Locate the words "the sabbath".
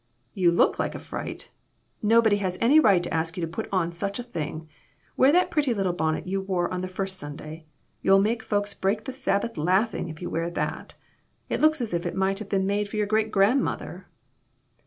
9.05-9.57